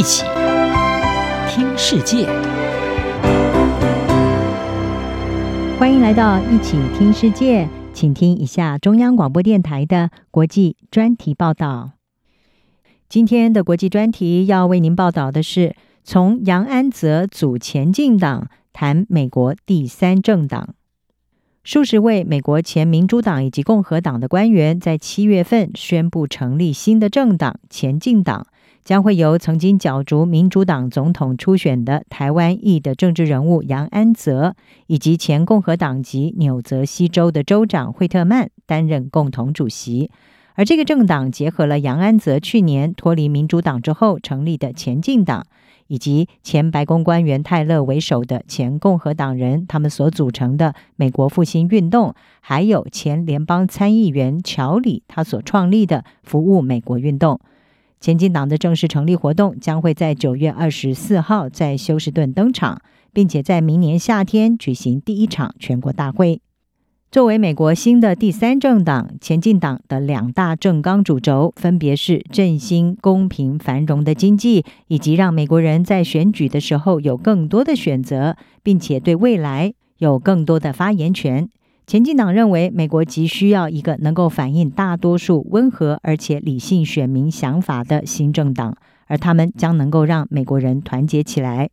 [0.00, 0.24] 一起
[1.46, 2.24] 听世界，
[5.78, 11.90] 欢迎来到一起听世界，请听一下中央广播电台的国际专题报道。
[13.10, 20.76] 今天的国际专题要为您报道的是，从杨安泽组前进党谈美国第三政党。
[21.62, 28.46] 数十位美国前民主党以及共和党的官员在七月份宣布成立新的政党——前进党，
[28.84, 34.54] 将会由曾经角逐民主党总统初选的台湾裔的政治人物杨安泽，
[34.86, 40.10] 以及前共和党籍纽泽西州的州长惠特曼担任共同主席。
[40.54, 45.46] 而这个政党结合了杨安泽去年脱离民主党之后成立的前进党。
[45.86, 57.40] 以及前白宫官员泰勒为首的前共和党人，他们所组成的美国复兴运动，还有前联邦参议员乔里他所创立的服务美国运动。
[58.00, 62.80] 前进党的正式成立活动将会在九月二十四号在休斯顿登场，
[63.12, 66.40] 并且在明年夏天举行第一场全国大会。
[67.10, 81.50] 作为美国新的第三政党，前进党的两大政纲主轴分别是振兴公平繁荣的经济，以及让美国人在选举的时候有更多的选择，并且对未来有更多的发言权。
[81.90, 88.76] 前进党认为，美国急需要一个能够反映大多数温和而且理性选民想法的新政党，
[89.08, 91.68] 而他们将能够让美国人团结起来。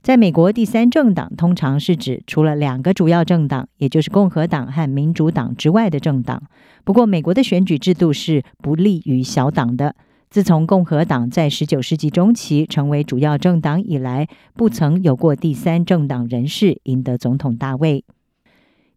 [0.00, 6.40] 在美国，第三政党通常是指除了两个主要政党，也就是共和党和民主党之外的政党。
[6.84, 9.96] 不过，美国的选举制度是不利于小党的。
[10.30, 18.04] 自从共和党在十九世纪中期成为主要政党以来，不曾有过第三政党人士赢得总统大位。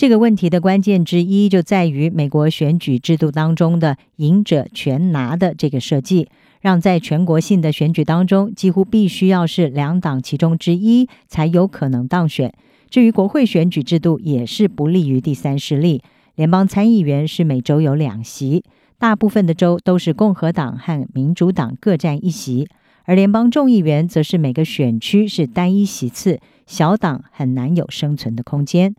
[0.00, 6.30] 这个问题的关键之一就在于美国选举制度当中的“赢者全拿”的这个设计。
[6.62, 12.50] 让在全国性的选举当中，几乎必须要是两党其中之一才有可能当选。
[12.88, 16.02] 至于国会选举制度，也是不利于第三势力。
[16.34, 18.64] 联邦参议员是每周有两席，
[18.98, 22.66] 大部分的州都是共和党和民主党各占一席，
[23.04, 28.94] 而联邦众议员则是每个选区是单一席次，小党很难有生存的空间。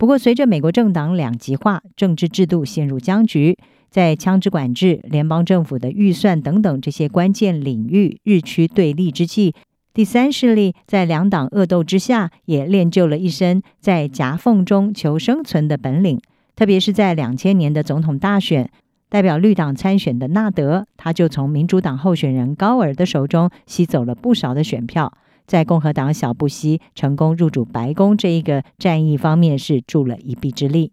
[0.00, 3.58] 不过，随着美国政党两极化，政治制度陷入僵局。
[3.90, 9.54] 在枪支管制、联邦政府的预算等等这些关键领域日趋对立之际，
[9.92, 16.18] 第三势力在两党恶斗之下，也练就了一身在夹缝中求生存的本领。
[16.56, 18.70] 特别是在两千年的总统大选，
[19.10, 25.12] 代表绿党参选的纳德，他就从民主党候选人高尔的手中吸走了不少的选票，
[25.50, 30.92] 在共和党小布希成功入主白宫这一个战役方面是助了一臂之力。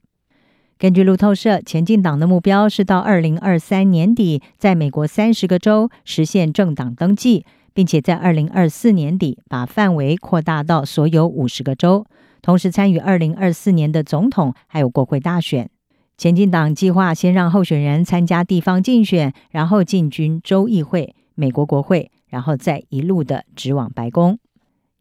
[0.79, 7.45] 根据路透社，前进党的目标是到二零二三年底，在美国三十个州实现政党登记，
[7.75, 12.07] 并且在二零二四年底把范围扩大到所有五十个州，
[12.41, 15.69] 同时参与二零二四年的总统还有国会大选。
[16.17, 24.39] 前进党计划先让候选人参加地方竞选，然后进军州议会、美国国会，然后再一路的直往白宫。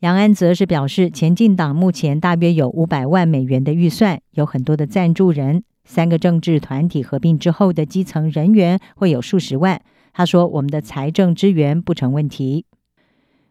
[0.00, 5.62] 杨安则是表示，前进党目前大约有五百万美元的预算，有很多的赞助人。
[5.84, 9.80] 三个政治团体合并之后的基层人员会有数十万。
[10.12, 12.66] 他说：“我们的财政支援不成问题。”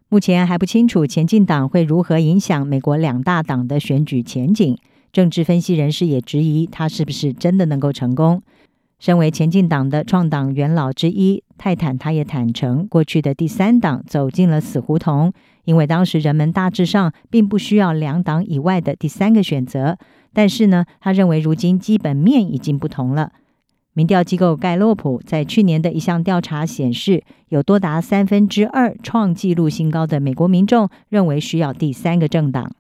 [0.08, 4.78] 目前还不清楚前进党会如何影响美国两大党的选举前景。
[5.12, 8.44] 政治分析人士也质疑他是不是真的能够成功。
[9.00, 15.34] 身为前进党的创党元老之一，泰坦他也坦承，过去的第三党走进了死胡同。
[15.66, 19.98] 因为当时人们大致上并不需要两党以外的第三个选择，
[20.32, 23.32] 但是呢，他认为如今基本面已经不同了。
[23.94, 32.72] 民调机构盖洛普在去年的一项调查显示，有多达三分之二创纪录新高的美国民众认为需要第三个政党。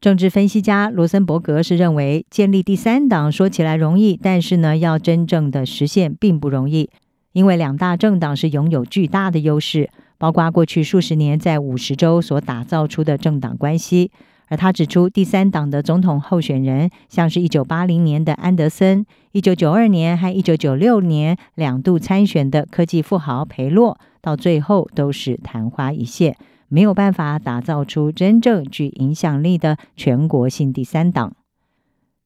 [0.00, 6.88] 政治分析家罗森伯格是认为，建立第三党说起来容易，但是呢，要真正的实现并不容易，
[7.32, 9.90] 因为两大政党是拥有巨大的优势。
[10.16, 14.12] 包括过去数十年在五十州所打造出的政党关系，
[14.46, 26.36] 而他指出，第三党的总统候选人，像是一九八零年的安德森，一九九二年和一九九六年两度参选的科技富豪裴洛，到最后都是昙花一现，
[26.68, 31.34] 没有办法打造出真正具影响力的全国性第三党。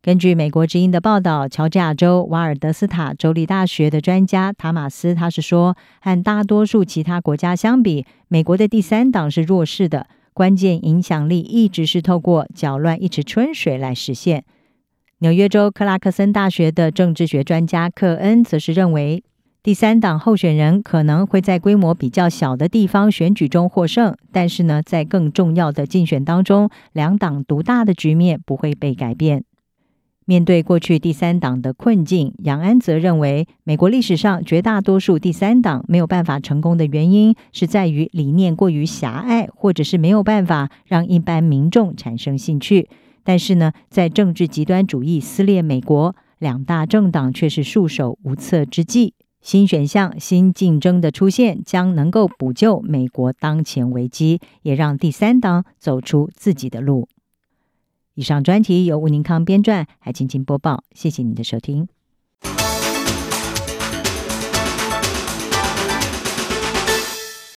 [0.02, 14.44] 根据美国之音的报道，乔治亚州瓦尔德斯塔州立大学的专家塔马斯，他是说，和大多数其他国家相比，美国的第三党是弱势的，关键影响力一直是透过搅乱一池春水来实现。
[15.18, 19.22] 纽约州克拉克森大学的政治学专家克恩则是认为，
[19.64, 29.44] 第三党候选人可能会在规模比较小的地方选举中获胜，但是呢，在更重要的竞选当中，两党独大的局面不会被改变。
[30.24, 42.88] 面对过去第三党的困境，杨安则认为，美国历史上绝大多数第三党没有办法成功的原因，是在于理念过于狭隘，或者是没有办法让一般民众产生兴趣。
[43.22, 49.14] 但是呢，在政治极端主义撕裂美国，两大政党却是束手无策之际。
[49.42, 57.08] 新选项、新竞争的出现，将能够补救美国当前危机，也让第三党走出自己的路。
[58.14, 60.84] 以上专题由吴宁康编撰，还请播报。
[60.92, 61.88] 谢谢您的收听。